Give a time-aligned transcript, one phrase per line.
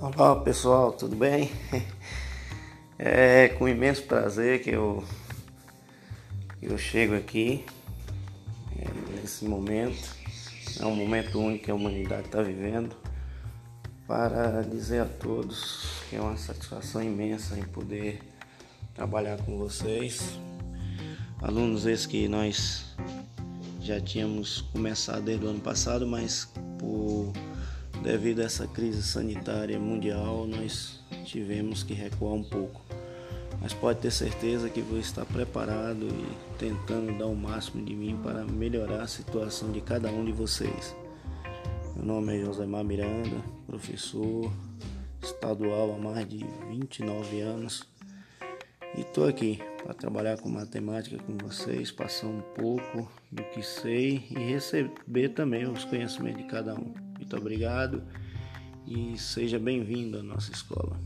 [0.00, 1.50] Olá pessoal, tudo bem?
[2.96, 5.04] É com imenso prazer que eu,
[6.62, 7.64] eu chego aqui
[8.76, 10.16] é, nesse momento,
[10.80, 12.96] é um momento único que a humanidade está vivendo,
[14.06, 18.20] para dizer a todos que é uma satisfação imensa em poder
[18.94, 20.38] trabalhar com vocês,
[21.40, 22.84] alunos esses que nós
[23.80, 27.32] já tínhamos começado desde o ano passado, mas por
[28.08, 32.80] devido a essa crise sanitária mundial, nós tivemos que recuar um pouco.
[33.60, 38.18] Mas pode ter certeza que vou estar preparado e tentando dar o máximo de mim
[38.22, 40.96] para melhorar a situação de cada um de vocês.
[41.94, 44.50] Meu nome é Josemar Miranda, professor
[45.22, 47.86] estadual há mais de 29 anos
[48.96, 54.24] e estou aqui para trabalhar com matemática com vocês, passar um pouco do que sei
[54.30, 57.07] e receber também os conhecimentos de cada um.
[57.28, 58.02] Muito obrigado
[58.86, 60.98] e seja bem-vindo à nossa escola.